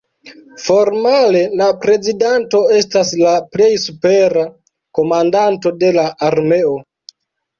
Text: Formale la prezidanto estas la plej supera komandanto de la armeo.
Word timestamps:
Formale 0.67 1.41
la 1.59 1.65
prezidanto 1.83 2.61
estas 2.77 3.11
la 3.23 3.33
plej 3.55 3.69
supera 3.83 4.45
komandanto 5.01 5.73
de 5.83 5.91
la 5.99 6.07
armeo. 6.31 6.73